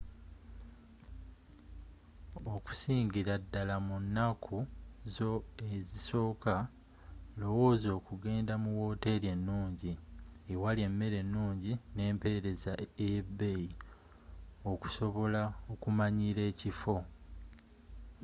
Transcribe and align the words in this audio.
okusingira 2.57 3.33
ddala 3.43 3.75
mu 3.87 3.95
nanku 4.15 4.57
zo 5.15 5.31
ezisoka 5.73 6.53
lowozza 7.39 7.89
okuggendda 7.97 8.53
mu 8.63 8.71
woteri 8.81 9.27
enungi 9.35 9.91
ewali 10.53 10.81
emere 10.89 11.17
enungi 11.25 11.73
n'emperezza 11.95 12.73
ey'ebbeyi 13.05 13.71
okusobola 14.71 15.41
okumanyila 15.71 16.41
ekifo 16.51 16.95